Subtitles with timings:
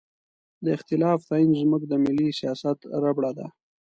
[0.63, 3.47] د اختلاف تعین زموږ د ملي سیاست ربړه ده.